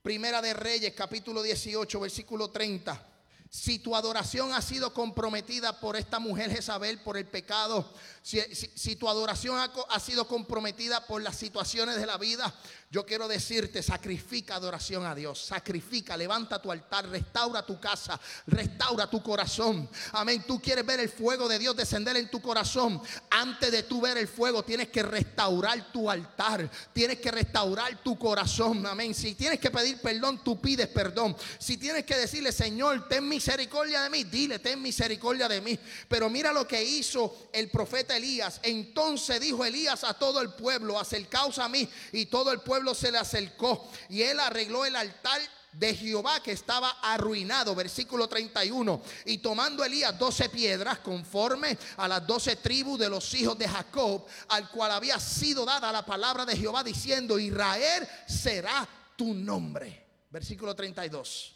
[0.03, 3.17] Primera de Reyes, capítulo 18, versículo 30.
[3.49, 7.89] Si tu adoración ha sido comprometida por esta mujer Jezabel, por el pecado,
[8.23, 9.57] si, tu adoración
[9.89, 12.53] ha, sido comprometida por las situaciones de la vida,
[12.97, 19.07] yo quiero decirte, sacrifica adoración a Dios, sacrifica, levanta tu altar, restaura tu casa, restaura
[19.11, 19.87] tu corazón.
[20.13, 20.43] Amén.
[20.47, 23.03] Tú quieres ver el fuego de Dios descender en tu corazón.
[23.29, 28.19] Antes de tú ver el fuego, tienes que restaurar tu altar, tienes que restaurar tu
[28.19, 28.87] corazón.
[28.87, 29.15] Amén.
[29.15, 31.37] Si tienes que pedir perdón, tú pides perdón.
[31.59, 35.79] Si tienes que decirle, Señor, ten misericordia de mí, dile, ten misericordia de mí.
[36.09, 38.59] Pero mira lo que hizo el profeta Elías.
[38.63, 43.11] Entonces dijo Elías a todo el pueblo, acercaos a mí y todo el pueblo se
[43.11, 45.41] le acercó y él arregló el altar
[45.79, 49.03] de Jehová que estaba arruinado, versículo 31.
[49.27, 54.25] Y tomando Elías doce piedras conforme a las doce tribus de los hijos de Jacob,
[54.49, 60.07] al cual había sido dada la palabra de Jehová diciendo, Israel será tu nombre.
[60.31, 61.55] Versículo 32.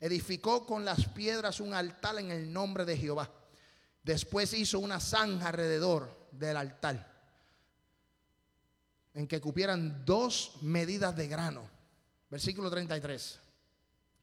[0.00, 3.30] Edificó con las piedras un altar en el nombre de Jehová.
[4.02, 7.09] Después hizo una zanja alrededor del altar
[9.14, 11.68] en que cupieran dos medidas de grano.
[12.30, 13.40] Versículo 33.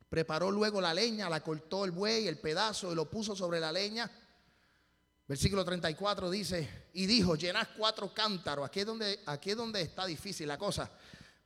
[0.10, 3.71] Preparó luego la leña, la cortó el buey, el pedazo y lo puso sobre la
[3.71, 4.10] leña.
[5.28, 8.65] Versículo 34 dice, y dijo, llenad cuatro cántaros.
[8.65, 10.89] Aquí es donde, aquí es donde está difícil la cosa.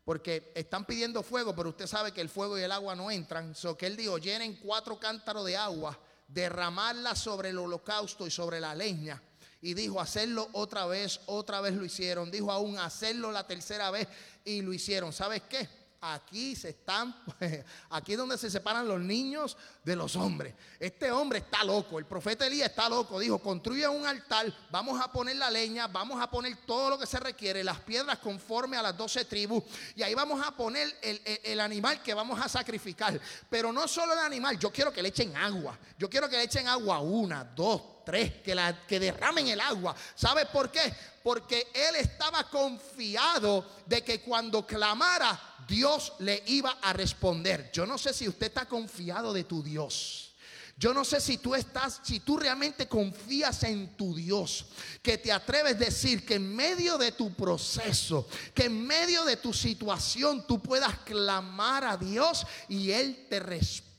[0.06, 3.56] Porque están pidiendo fuego, pero usted sabe que el fuego y el agua no entran.
[3.56, 8.60] So que él dijo, llenen cuatro cántaros de agua, derramarla sobre el holocausto y sobre
[8.60, 9.20] la leña
[9.62, 12.32] y dijo hacerlo otra vez, otra vez lo hicieron.
[12.32, 14.08] Dijo aún hacerlo la tercera vez
[14.44, 15.14] y lo hicieron.
[15.14, 15.68] ¿Sabes qué?
[16.04, 17.16] Aquí se están,
[17.92, 20.56] aquí es donde se separan los niños de los hombres.
[20.80, 23.20] Este hombre está loco, el profeta Elías está loco.
[23.20, 27.06] Dijo, construye un altar, vamos a poner la leña, vamos a poner todo lo que
[27.06, 29.64] se requiere, las piedras conforme a las doce tribus,
[29.96, 33.22] y ahí vamos a poner el, animal que vamos a sacrificar.
[33.48, 36.44] Pero no solo el animal, yo quiero que le echen agua, yo quiero que le
[36.46, 39.96] echen agua una, dos, tres, que, que derramen el agua.
[40.16, 40.92] ¿Sabe por qué?
[41.22, 47.72] Porque él estaba confiado de que cuando clamara, Dios le iba a responder.
[47.72, 50.34] Yo no sé si usted está confiado de tu Dios.
[50.78, 54.66] Yo no sé si tú estás, si tú realmente confías en tu Dios,
[55.02, 59.38] que te atreves a decir que en medio de tu proceso, que en medio de
[59.38, 63.91] tu situación tú puedas clamar a Dios y Él te responde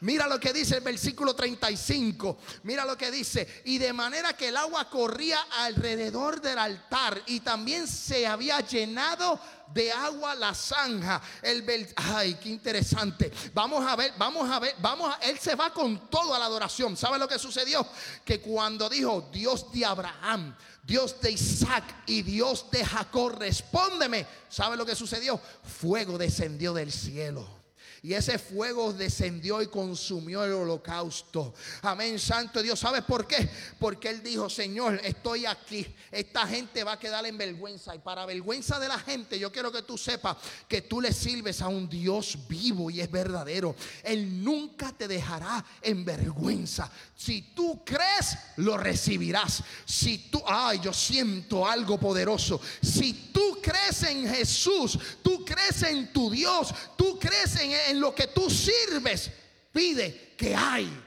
[0.00, 2.38] Mira lo que dice el versículo 35.
[2.64, 3.62] Mira lo que dice.
[3.64, 9.40] Y de manera que el agua corría alrededor del altar y también se había llenado
[9.72, 11.22] de agua la zanja.
[11.40, 11.64] El
[11.96, 13.32] ay, qué interesante.
[13.54, 16.44] Vamos a ver, vamos a ver, vamos a él se va con todo a la
[16.44, 16.96] adoración.
[16.96, 17.86] ¿Sabe lo que sucedió?
[18.24, 24.26] Que cuando dijo Dios de Abraham, Dios de Isaac y Dios de Jacob, respóndeme.
[24.50, 25.40] ¿Sabe lo que sucedió?
[25.62, 27.63] Fuego descendió del cielo
[28.04, 31.54] Y ese fuego descendió y consumió el holocausto.
[31.80, 32.78] Amén, Santo Dios.
[32.78, 33.48] ¿Sabes por qué?
[33.78, 35.86] Porque Él dijo, Señor, estoy aquí.
[36.12, 37.94] Esta gente va a quedar en vergüenza.
[37.94, 40.36] Y para vergüenza de la gente, yo quiero que tú sepas
[40.68, 43.74] que tú le sirves a un Dios vivo y es verdadero.
[44.02, 46.92] Él nunca te dejará en vergüenza.
[47.16, 49.62] Si tú crees, lo recibirás.
[49.86, 52.60] Si tú, ay, yo siento algo poderoso.
[52.82, 58.14] Si tú crees en Jesús, tú crees en tu Dios, tú crees en, en lo
[58.14, 59.30] que tú sirves,
[59.72, 61.04] pide que hay.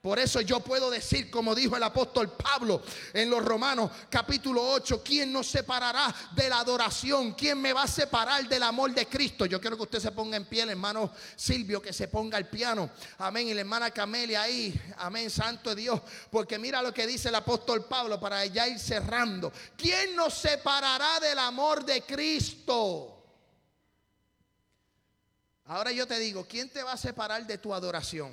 [0.00, 2.80] Por eso yo puedo decir, como dijo el apóstol Pablo
[3.12, 7.32] en los Romanos capítulo 8, ¿quién nos separará de la adoración?
[7.32, 9.44] ¿Quién me va a separar del amor de Cristo?
[9.44, 12.48] Yo quiero que usted se ponga en pie, el hermano Silvio, que se ponga al
[12.48, 12.88] piano.
[13.18, 13.48] Amén.
[13.48, 14.80] Y la hermana Camelia ahí.
[14.98, 16.00] Amén, santo Dios.
[16.30, 19.52] Porque mira lo que dice el apóstol Pablo para ya ir cerrando.
[19.76, 23.17] ¿Quién nos separará del amor de Cristo?
[25.68, 28.32] Ahora yo te digo, ¿quién te va a separar de tu adoración?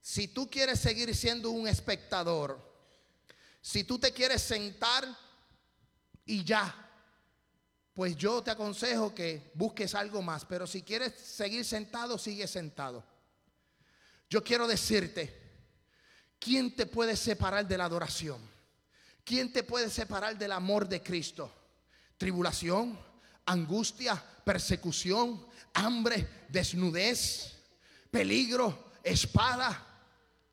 [0.00, 2.58] Si tú quieres seguir siendo un espectador,
[3.60, 5.06] si tú te quieres sentar
[6.24, 6.74] y ya,
[7.92, 10.46] pues yo te aconsejo que busques algo más.
[10.46, 13.04] Pero si quieres seguir sentado, sigue sentado.
[14.30, 15.68] Yo quiero decirte,
[16.38, 18.40] ¿quién te puede separar de la adoración?
[19.24, 21.52] ¿Quién te puede separar del amor de Cristo?
[22.16, 22.98] Tribulación,
[23.46, 27.52] angustia, persecución, hambre, desnudez,
[28.10, 29.86] peligro, espada.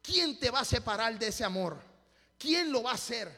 [0.01, 1.79] ¿Quién te va a separar de ese amor?
[2.37, 3.29] ¿Quién lo va a hacer?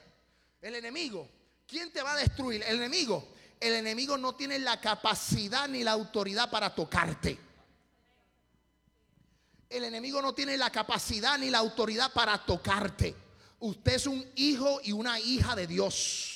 [0.61, 1.27] El enemigo.
[1.67, 2.63] ¿Quién te va a destruir?
[2.63, 3.33] El enemigo.
[3.59, 7.39] El enemigo no tiene la capacidad ni la autoridad para tocarte.
[9.69, 13.15] El enemigo no tiene la capacidad ni la autoridad para tocarte.
[13.59, 16.30] Usted es un hijo y una hija de Dios.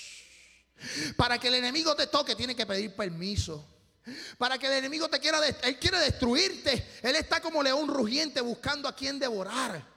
[1.16, 3.66] Para que el enemigo te toque tiene que pedir permiso.
[4.38, 7.00] Para que el enemigo te quiera, él quiere destruirte.
[7.02, 9.96] Él está como león rugiente buscando a quien devorar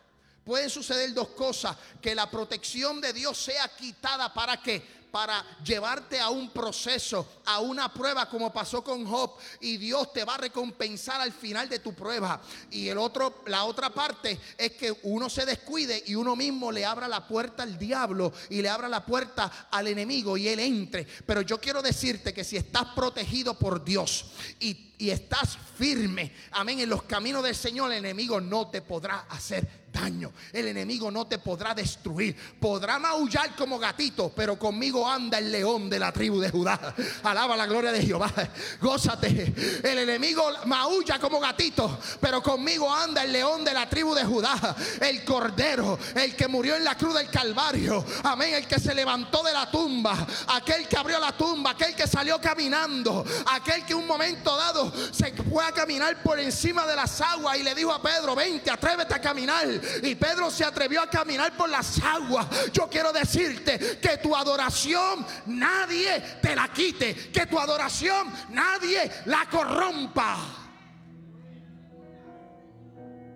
[0.49, 1.77] pueden suceder dos cosas.
[2.01, 7.61] Que la protección de Dios sea quitada para que para llevarte a un proceso, a
[7.61, 11.79] una prueba como pasó con Job y Dios te va a recompensar al final de
[11.79, 12.41] tu prueba.
[12.71, 16.85] Y el otro la otra parte es que uno se descuide y uno mismo le
[16.85, 21.07] abra la puerta al diablo y le abra la puerta al enemigo y él entre.
[21.27, 24.27] Pero yo quiero decirte que si estás protegido por Dios
[24.61, 29.27] y, y estás firme, amén, en los caminos del Señor, el enemigo no te podrá
[29.31, 30.33] hacer daño.
[30.53, 32.37] El enemigo no te podrá destruir.
[32.61, 36.95] Podrá maullar como gatito, pero conmigo anda el león de la tribu de Judá.
[37.23, 38.33] Alaba la gloria de Jehová.
[38.81, 39.81] Gózate.
[39.83, 44.77] El enemigo maulla como gatito, pero conmigo anda el león de la tribu de Judá.
[45.01, 48.05] El cordero, el que murió en la cruz del Calvario.
[48.25, 48.55] Amén.
[48.55, 50.27] El que se levantó de la tumba.
[50.49, 51.71] Aquel que abrió la tumba.
[51.71, 53.25] Aquel que salió caminando.
[53.47, 57.63] Aquel que un momento dado se fue a caminar por encima de las aguas y
[57.63, 61.69] le dijo a Pedro, vente, atrévete a caminar y Pedro se atrevió a caminar por
[61.69, 62.47] las aguas.
[62.73, 69.49] Yo quiero decirte que tu adoración nadie te la quite, que tu adoración nadie la
[69.51, 70.37] corrompa.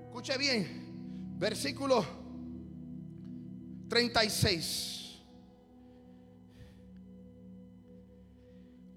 [0.07, 2.07] Escuche bien, versículo
[3.89, 5.21] 36.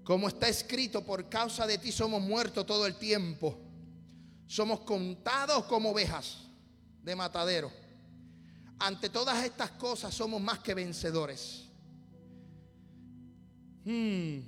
[0.04, 3.58] Como está escrito, por causa de ti somos muertos todo el tiempo.
[4.46, 6.45] Somos contados como ovejas
[7.06, 7.72] de matadero.
[8.80, 11.64] Ante todas estas cosas somos más que vencedores.
[13.84, 14.40] Hmm,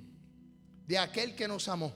[0.85, 1.93] de aquel que nos amó.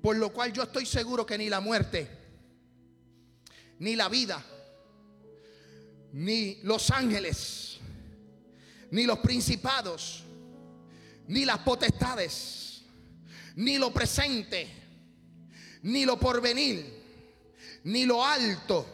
[0.00, 2.08] Por lo cual yo estoy seguro que ni la muerte,
[3.80, 4.40] ni la vida,
[6.12, 7.78] ni los ángeles,
[8.92, 10.22] ni los principados,
[11.26, 12.84] ni las potestades,
[13.56, 14.68] ni lo presente,
[15.82, 17.05] ni lo porvenir
[17.86, 18.84] ni lo alto,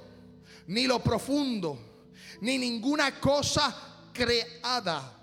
[0.66, 2.04] ni lo profundo,
[2.42, 3.74] ni ninguna cosa
[4.12, 5.18] creada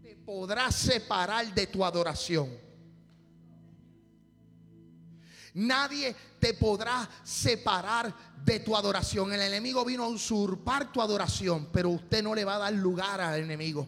[0.00, 2.48] te podrá separar de tu adoración.
[5.54, 9.30] Nadie te podrá separar de tu adoración.
[9.34, 13.20] El enemigo vino a usurpar tu adoración, pero usted no le va a dar lugar
[13.20, 13.86] al enemigo.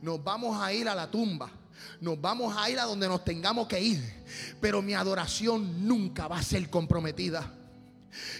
[0.00, 1.50] Nos vamos a ir a la tumba
[2.00, 4.22] nos vamos a ir a donde nos tengamos que ir.
[4.60, 7.58] Pero mi adoración nunca va a ser comprometida.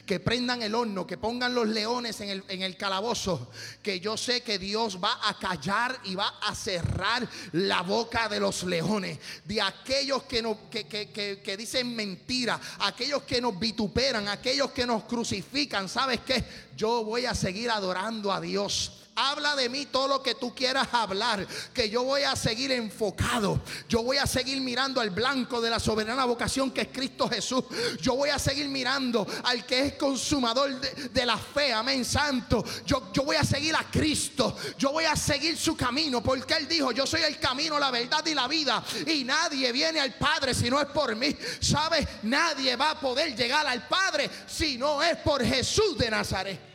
[0.04, 3.50] Que prendan el horno, que pongan los leones en el, calabozo.
[3.82, 8.40] Que yo sé que Dios va a callar y va a cerrar la boca de
[8.40, 9.18] los leones.
[9.44, 12.60] De aquellos que, que, que, que dicen mentira.
[12.80, 14.28] Aquellos que nos vituperan.
[14.28, 15.88] Aquellos que nos crucifican.
[15.88, 16.44] ¿Sabes qué?
[16.76, 20.88] Yo voy a seguir adorando a Dios habla de mí todo lo que tú quieras
[20.92, 25.70] hablar, que yo voy a seguir enfocado, yo voy a seguir mirando al blanco de
[25.70, 27.64] la soberana vocación que es Cristo Jesús,
[28.00, 33.12] yo voy a seguir mirando al que es consumador de, la fe, amén, santo, yo,
[33.12, 36.92] yo voy a seguir a Cristo, yo voy a seguir su camino, porque Él dijo,
[36.92, 40.70] yo soy el camino, la verdad y la vida, y nadie viene al Padre si
[40.70, 42.06] no es por mí, ¿sabes?
[42.22, 46.71] Nadie va a poder llegar al Padre si no es por Jesús de Nazaret.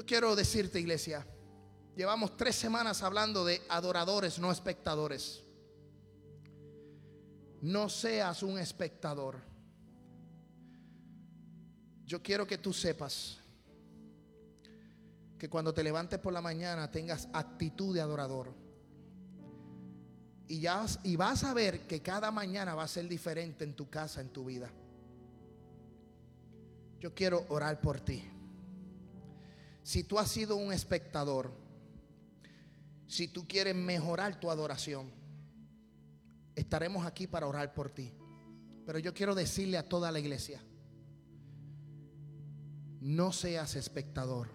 [0.00, 1.26] Yo quiero decirte, iglesia,
[1.94, 5.42] llevamos tres semanas hablando de adoradores, no espectadores.
[7.60, 9.42] No seas un espectador.
[12.06, 13.40] Yo quiero que tú sepas
[15.38, 18.54] que cuando te levantes por la mañana tengas actitud de adorador.
[20.48, 23.90] Y, ya, y vas a ver que cada mañana va a ser diferente en tu
[23.90, 24.70] casa, en tu vida.
[27.00, 28.39] Yo quiero orar por ti.
[29.82, 31.52] Si tú has sido un espectador,
[33.06, 35.10] si tú quieres mejorar tu adoración,
[36.54, 38.12] estaremos aquí para orar por ti.
[38.86, 40.62] Pero yo quiero decirle a toda la iglesia,
[43.00, 44.48] no seas espectador.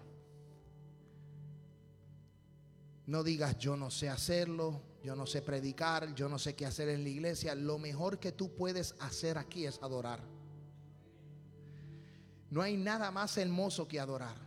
[3.06, 6.88] No digas yo no sé hacerlo, yo no sé predicar, yo no sé qué hacer
[6.88, 7.54] en la iglesia.
[7.54, 10.20] Lo mejor que tú puedes hacer aquí es adorar.
[12.50, 14.45] No hay nada más hermoso que adorar.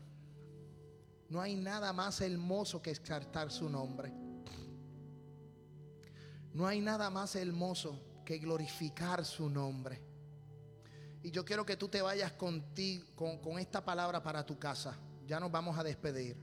[1.30, 4.12] No hay nada más hermoso que exaltar su nombre.
[6.54, 10.02] No hay nada más hermoso que glorificar su nombre.
[11.22, 14.98] Y yo quiero que tú te vayas contigo, con, con esta palabra para tu casa.
[15.28, 16.36] Ya nos vamos a despedir.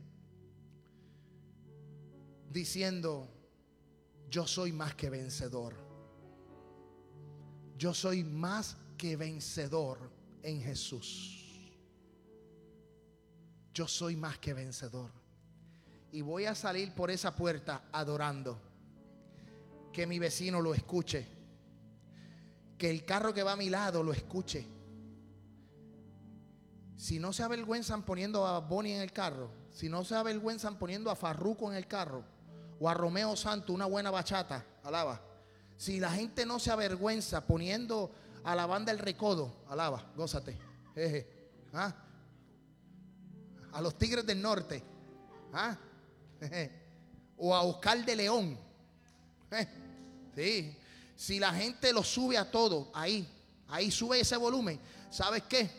[2.48, 3.28] Diciendo,
[4.30, 5.74] yo soy más que vencedor.
[7.76, 10.12] Yo soy más que vencedor
[10.42, 11.45] en Jesús
[13.76, 15.10] yo soy más que vencedor.
[16.10, 18.58] Y voy a salir por esa puerta adorando.
[19.92, 21.26] Que mi vecino lo escuche.
[22.78, 24.66] Que el carro que va a mi lado lo escuche.
[26.96, 31.10] Si no se avergüenzan poniendo a Bonnie en el carro, si no se avergüenzan poniendo
[31.10, 32.24] a Farruco en el carro,
[32.80, 35.20] o a Romeo Santo una buena bachata, alaba.
[35.76, 38.10] Si la gente no se avergüenza poniendo
[38.42, 40.56] a la banda El Recodo, alaba, gózate.
[40.94, 41.28] Jeje.
[41.74, 42.05] ¿Ah?
[43.76, 44.82] A los Tigres del Norte,
[45.52, 45.76] ¿ah?
[47.36, 48.58] o a Oscar de León.
[50.34, 50.74] Sí.
[51.14, 53.28] Si la gente lo sube a todo, ahí,
[53.68, 55.70] ahí sube ese volumen, ¿sabes qué?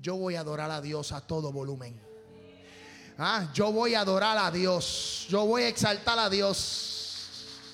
[0.00, 2.00] Yo voy a adorar a Dios a todo volumen.
[3.18, 3.50] ¿Ah?
[3.52, 5.26] Yo voy a adorar a Dios.
[5.28, 7.66] Yo voy a exaltar a Dios.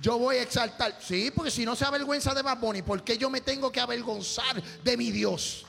[0.00, 0.98] Yo voy a exaltar.
[1.00, 4.60] Sí, porque si no se avergüenza de Bad ¿por qué yo me tengo que avergonzar
[4.82, 5.66] de mi Dios?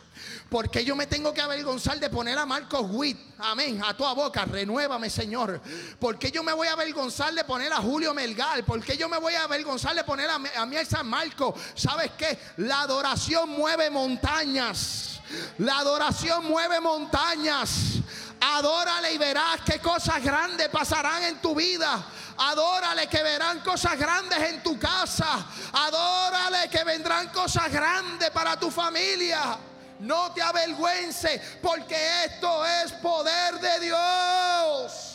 [0.49, 3.17] Porque yo me tengo que avergonzar de poner a Marcos Witt?
[3.39, 3.81] Amén.
[3.85, 4.45] A toda boca.
[4.45, 5.61] Renuévame, Señor.
[5.99, 8.63] Porque yo me voy a avergonzar de poner a Julio Melgal?
[8.63, 11.55] Porque yo me voy a avergonzar de poner a, a mí San Marco?
[11.75, 12.37] ¿Sabes qué?
[12.57, 15.19] La adoración mueve montañas.
[15.57, 17.99] La adoración mueve montañas.
[18.39, 22.05] Adórale y verás qué cosas grandes pasarán en tu vida.
[22.37, 25.45] Adórale que verán cosas grandes en tu casa.
[25.73, 29.57] Adórale que vendrán cosas grandes para tu familia.
[29.99, 31.95] No te avergüences, porque
[32.25, 35.13] esto es poder de Dios.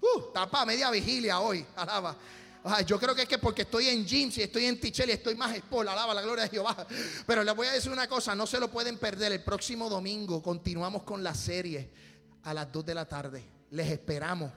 [0.00, 2.16] Uh, tapa media vigilia hoy, alaba.
[2.86, 5.34] yo creo que es que porque estoy en jeans y estoy en tichel y estoy
[5.34, 6.86] más espola, alaba la gloria de Jehová.
[7.26, 9.32] Pero les voy a decir una cosa, no se lo pueden perder.
[9.32, 11.90] El próximo domingo continuamos con la serie
[12.44, 13.44] a las 2 de la tarde.
[13.70, 14.50] Les esperamos.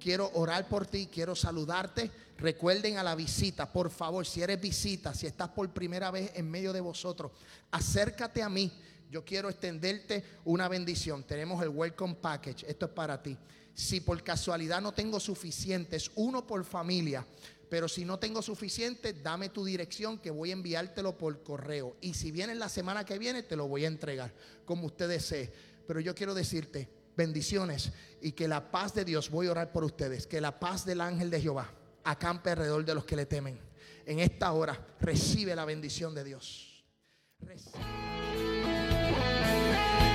[0.00, 2.10] Quiero orar por ti, quiero saludarte.
[2.38, 6.48] Recuerden a la visita, por favor, si eres visita, si estás por primera vez en
[6.48, 7.32] medio de vosotros,
[7.72, 8.72] acércate a mí.
[9.10, 11.24] Yo quiero extenderte una bendición.
[11.24, 12.66] Tenemos el Welcome Package.
[12.68, 13.36] Esto es para ti.
[13.74, 17.26] Si por casualidad no tengo suficientes, uno por familia,
[17.68, 21.96] pero si no tengo suficiente, dame tu dirección que voy a enviártelo por correo.
[22.00, 24.32] Y si vienes la semana que viene, te lo voy a entregar,
[24.64, 25.52] como usted desee.
[25.86, 26.88] Pero yo quiero decirte,
[27.18, 27.92] bendiciones
[28.22, 31.02] y que la paz de Dios, voy a orar por ustedes, que la paz del
[31.02, 31.70] ángel de Jehová
[32.04, 33.60] acampe alrededor de los que le temen.
[34.06, 36.84] En esta hora recibe la bendición de Dios.